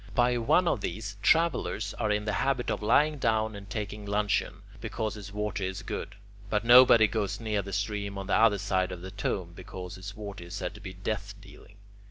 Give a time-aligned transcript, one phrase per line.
[0.15, 4.63] By one of these, travellers are in the habit of lying down and taking luncheon,
[4.79, 6.15] because its water is good;
[6.49, 10.17] but nobody goes near the stream on the other side of the tomb, because its
[10.17, 11.77] water is said to be death dealing.